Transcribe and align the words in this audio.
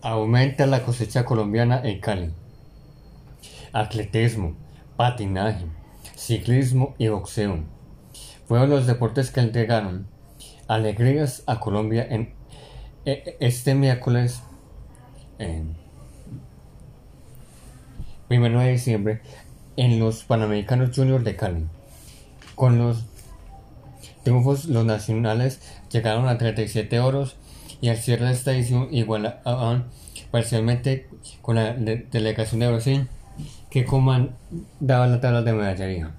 Aumenta 0.00 0.66
la 0.66 0.84
cosecha 0.84 1.24
colombiana 1.24 1.80
en 1.82 2.00
Cali. 2.00 2.30
Atletismo, 3.72 4.54
patinaje, 4.96 5.66
ciclismo 6.14 6.94
y 6.98 7.08
boxeo 7.08 7.64
fueron 8.48 8.70
los 8.70 8.86
deportes 8.86 9.30
que 9.30 9.40
entregaron 9.40 10.06
alegrías 10.68 11.42
a 11.46 11.60
Colombia 11.60 12.06
en 12.08 12.32
e, 13.04 13.36
este 13.40 13.74
miércoles, 13.74 14.42
en 15.38 15.76
1 18.30 18.60
de 18.60 18.70
diciembre, 18.70 19.20
en 19.76 19.98
los 19.98 20.24
Panamericanos 20.24 20.96
Juniors 20.96 21.24
de 21.24 21.36
Cali. 21.36 21.66
Con 22.54 22.78
los 22.78 23.04
triunfos, 24.22 24.64
los 24.64 24.86
nacionales 24.86 25.60
llegaron 25.90 26.26
a 26.26 26.38
37 26.38 27.00
oros 27.00 27.36
y 27.80 27.88
al 27.88 27.96
cierre 27.96 28.26
de 28.26 28.32
esta 28.32 28.52
edición 28.52 28.88
igualaban 28.92 29.86
parcialmente 30.30 31.08
con 31.42 31.56
la 31.56 31.74
delegación 31.74 32.60
de 32.60 32.68
Brasil 32.68 33.08
que 33.70 33.84
comandaba 33.84 35.06
la 35.06 35.20
tabla 35.20 35.42
de 35.42 35.52
medallería. 35.52 36.14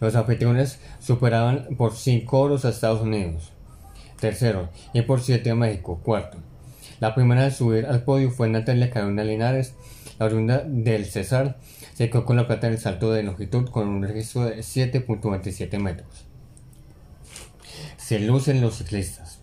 Los 0.00 0.16
anfitriones 0.16 0.80
superaban 1.00 1.76
por 1.76 1.94
5 1.94 2.38
oros 2.38 2.64
a 2.64 2.70
Estados 2.70 3.02
Unidos, 3.02 3.52
tercero, 4.18 4.68
y 4.92 5.02
por 5.02 5.20
7 5.20 5.48
a 5.50 5.54
México, 5.54 6.00
cuarto. 6.02 6.38
La 6.98 7.14
primera 7.14 7.44
en 7.44 7.52
subir 7.52 7.86
al 7.86 8.02
podio 8.02 8.30
fue 8.30 8.48
Natalia 8.48 8.90
Carolina 8.90 9.24
Linares, 9.24 9.74
la 10.18 10.26
oriunda 10.26 10.58
del 10.66 11.04
César, 11.06 11.58
se 11.94 12.10
quedó 12.10 12.24
con 12.24 12.36
la 12.36 12.46
plata 12.46 12.66
en 12.66 12.74
el 12.74 12.78
salto 12.80 13.12
de 13.12 13.22
longitud 13.22 13.68
con 13.68 13.88
un 13.88 14.02
registro 14.02 14.44
de 14.44 14.58
7.27 14.58 15.78
metros 15.78 16.31
se 18.12 18.18
lucen 18.18 18.60
los 18.60 18.76
ciclistas. 18.76 19.40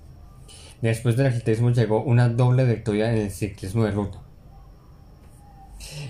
Después 0.84 1.18
del 1.18 1.26
atletismo 1.26 1.72
llegó 1.72 2.04
una 2.04 2.30
doble 2.30 2.66
victoria 2.66 3.12
en 3.12 3.18
el 3.18 3.32
ciclismo 3.32 3.84
de 3.84 3.90
ruta. 3.90 4.20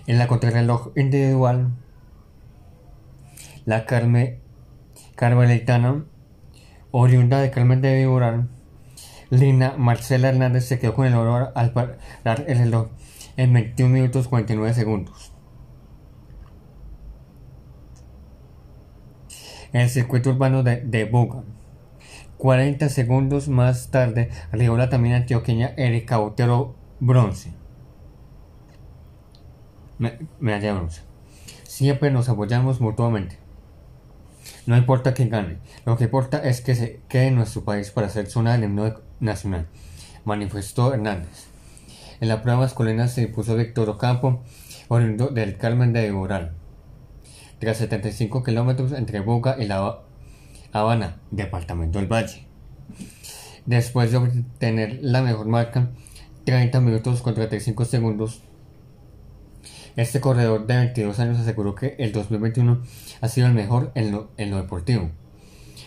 En 0.07 0.17
la 0.17 0.27
contrarreloj 0.27 0.91
individual, 0.97 1.69
la 3.65 3.85
Carme 3.85 4.39
Carmelitana, 5.15 6.03
oriunda 6.91 7.39
de 7.39 7.49
Carmen 7.49 7.79
de 7.79 7.95
Viboral, 7.95 8.49
Lina 9.29 9.75
Marcela 9.77 10.27
Hernández 10.27 10.65
se 10.65 10.79
quedó 10.79 10.95
con 10.95 11.05
el 11.05 11.13
oro 11.13 11.53
al 11.55 11.71
parar 11.71 12.43
el 12.45 12.57
reloj 12.57 12.89
en 13.37 13.53
21 13.53 13.93
minutos 13.93 14.27
49 14.27 14.73
segundos. 14.73 15.31
En 19.71 19.79
el 19.79 19.89
circuito 19.89 20.31
urbano 20.31 20.61
de, 20.61 20.81
de 20.81 21.05
40 22.39 22.87
segundos 22.87 23.49
más 23.49 23.91
tarde 23.91 24.29
arribó 24.53 24.77
la 24.77 24.89
también 24.89 25.13
antioqueña 25.13 25.73
Erika 25.75 26.21
Otero 26.21 26.73
bronce. 27.01 27.51
Medalla 30.39 30.73
bronce. 30.73 31.01
Siempre 31.63 32.11
nos 32.11 32.29
apoyamos 32.29 32.79
mutuamente. 32.79 33.37
No 34.65 34.77
importa 34.77 35.13
quién 35.13 35.29
gane, 35.29 35.57
lo 35.85 35.97
que 35.97 36.05
importa 36.05 36.37
es 36.37 36.61
que 36.61 36.75
se 36.75 37.01
quede 37.09 37.27
en 37.27 37.35
nuestro 37.35 37.65
país 37.65 37.91
para 37.91 38.07
hacer 38.07 38.27
zona 38.27 38.53
del 38.53 38.63
himno 38.63 39.01
nacional, 39.19 39.67
manifestó 40.23 40.93
Hernández. 40.93 41.47
En 42.21 42.29
la 42.29 42.41
prueba 42.41 42.61
masculina 42.61 43.09
se 43.09 43.23
impuso 43.23 43.57
Víctor 43.57 43.89
Ocampo, 43.89 44.43
oriundo 44.87 45.27
del 45.27 45.57
Carmen 45.57 45.91
de 45.91 46.09
Moral. 46.13 46.53
Tras 47.59 47.77
75 47.77 48.43
kilómetros 48.45 48.93
entre 48.93 49.19
Boca 49.19 49.57
y 49.59 49.65
la 49.65 50.03
Habana, 50.71 51.17
departamento 51.31 51.99
del 51.99 52.11
Valle. 52.11 52.45
Después 53.65 54.11
de 54.11 54.17
obtener 54.17 54.99
la 55.01 55.21
mejor 55.21 55.47
marca, 55.47 55.89
30 56.45 56.79
minutos 56.81 57.21
con 57.21 57.35
35 57.35 57.85
segundos, 57.85 58.41
este 59.95 60.21
corredor 60.21 60.65
de 60.65 60.77
22 60.77 61.19
años 61.19 61.39
aseguró 61.39 61.75
que 61.75 61.95
el 61.99 62.11
2021 62.11 62.81
ha 63.21 63.27
sido 63.27 63.47
el 63.47 63.53
mejor 63.53 63.91
en 63.95 64.11
lo, 64.11 64.31
en 64.37 64.49
lo 64.51 64.57
deportivo. 64.57 65.09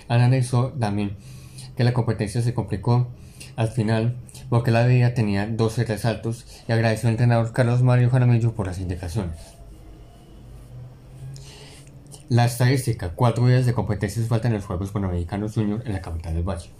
Analizó 0.08 0.68
también 0.72 1.16
que 1.76 1.84
la 1.84 1.94
competencia 1.94 2.42
se 2.42 2.54
complicó 2.54 3.08
al 3.56 3.68
final 3.68 4.16
porque 4.48 4.70
la 4.70 4.86
vida 4.86 5.14
tenía 5.14 5.46
12 5.46 5.84
resaltos 5.84 6.46
y 6.68 6.72
agradeció 6.72 7.08
al 7.08 7.14
entrenador 7.14 7.52
Carlos 7.52 7.82
Mario 7.82 8.10
Jaramillo 8.10 8.54
por 8.54 8.66
las 8.66 8.78
indicaciones. 8.78 9.61
La 12.28 12.44
estadística, 12.46 13.10
cuatro 13.14 13.46
días 13.46 13.66
de 13.66 13.74
competencias 13.74 14.26
faltan 14.28 14.52
en 14.52 14.58
los 14.58 14.66
Juegos 14.66 14.90
Panamericanos 14.90 15.54
Junior 15.54 15.82
en 15.84 15.92
la 15.92 16.00
capital 16.00 16.34
del 16.34 16.42
Valle. 16.42 16.70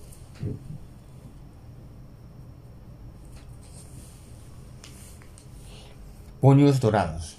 Puños 6.41 6.81
dorados. 6.81 7.36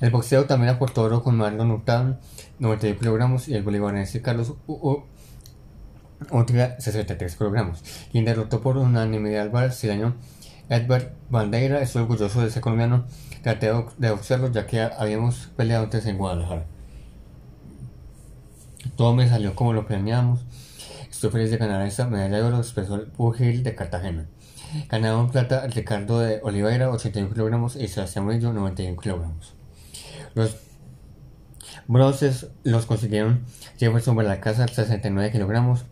El 0.00 0.10
boxeo 0.10 0.46
también 0.46 0.74
aportó 0.74 1.02
oro 1.02 1.22
con 1.22 1.36
Marlon 1.36 1.70
Hurtado, 1.70 2.18
91 2.58 2.98
kilogramos, 2.98 3.48
y 3.48 3.54
el 3.54 3.62
bolivarense 3.62 4.22
Carlos 4.22 4.54
U. 4.66 5.04
Otra 6.30 6.80
63 6.80 7.36
kilogramos, 7.36 7.82
quien 8.10 8.24
derrotó 8.24 8.60
por 8.60 8.76
unanimidad 8.76 9.42
al 9.42 9.50
brasileño 9.50 10.16
Edward 10.68 11.12
Bandeira. 11.28 11.80
Estoy 11.80 12.02
orgulloso 12.02 12.40
de 12.40 12.48
ese 12.48 12.60
colombiano. 12.60 13.04
Traté 13.42 13.72
de 13.98 14.10
observarlo 14.10 14.52
ya 14.52 14.66
que 14.66 14.80
habíamos 14.80 15.50
peleado 15.56 15.84
antes 15.84 16.06
en 16.06 16.18
Guadalajara. 16.18 16.66
Todo 18.96 19.14
me 19.14 19.28
salió 19.28 19.54
como 19.54 19.72
lo 19.72 19.86
planeamos. 19.86 20.40
Estoy 21.10 21.30
feliz 21.30 21.50
de 21.50 21.56
ganar 21.56 21.86
esta 21.86 22.06
medalla 22.06 22.36
de 22.36 22.42
oro, 22.42 22.58
expresó 22.58 22.96
el 22.96 23.06
Pugil 23.06 23.62
de 23.62 23.74
Cartagena. 23.74 24.26
Ganaron 24.88 25.30
plata 25.30 25.66
Ricardo 25.66 26.20
de 26.20 26.40
Oliveira, 26.42 26.90
81 26.90 27.32
kilogramos, 27.32 27.76
y 27.76 27.88
Sebastián 27.88 28.24
Murillo, 28.24 28.52
91 28.52 29.00
kilogramos. 29.00 29.54
Los 30.34 30.56
bronces 31.86 32.48
los 32.64 32.86
consiguieron 32.86 33.44
Jefferson 33.78 34.16
Casa, 34.40 34.66
69 34.66 35.30
kilogramos, 35.32 35.84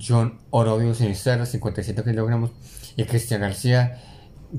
John 0.00 0.40
Orobio 0.50 0.94
Sinisterra, 0.94 1.46
57 1.46 2.02
kilogramos, 2.02 2.50
y 2.96 3.04
Cristian 3.04 3.40
García, 3.40 4.00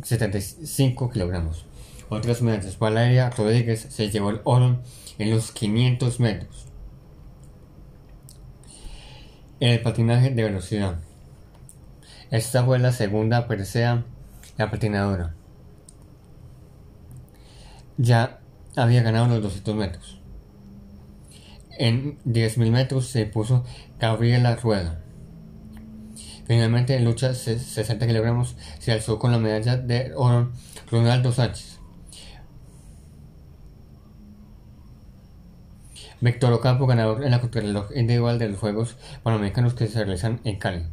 75 0.01 1.09
kilogramos. 1.09 1.66
Otras 2.09 2.41
medallas, 2.41 2.79
Valeria 2.79 3.29
Rodríguez 3.31 3.87
se 3.89 4.09
llevó 4.09 4.29
el 4.29 4.41
oro 4.43 4.81
en 5.17 5.31
los 5.31 5.51
500 5.51 6.19
metros. 6.19 6.67
El 9.61 9.81
patinaje 9.81 10.31
de 10.31 10.43
velocidad. 10.43 10.99
Esta 12.29 12.66
fue 12.66 12.77
la 12.77 12.91
segunda 12.91 13.47
presea 13.47 14.03
la 14.57 14.69
patinadora. 14.69 15.33
Ya 17.97 18.41
había 18.75 19.01
ganado 19.01 19.27
los 19.27 19.41
200 19.43 19.75
metros. 19.75 20.21
En 21.77 22.19
10.000 22.25 22.69
metros 22.69 23.07
se 23.07 23.25
puso 23.25 23.63
Gabriela 23.97 24.57
Rueda. 24.57 24.99
Finalmente 26.45 26.97
en 26.97 27.05
lucha 27.05 27.33
60 27.33 28.05
kilogramos 28.07 28.57
se 28.79 28.91
alzó 28.91 29.19
con 29.19 29.31
la 29.31 29.39
medalla 29.39 29.77
de 29.77 30.11
oro 30.16 30.51
Ronaldo 30.91 31.31
Sánchez. 31.31 31.79
Víctor 36.25 36.53
Ocampo, 36.53 36.87
ganador 36.87 37.23
en 37.23 37.29
la 37.29 37.39
contrarreloj 37.39 37.95
individual 37.95 38.39
de 38.39 38.49
los 38.49 38.59
Juegos 38.59 38.97
Panamericanos 39.21 39.75
que 39.75 39.85
se 39.85 40.03
realizan 40.03 40.41
en 40.43 40.57
Cali. 40.57 40.83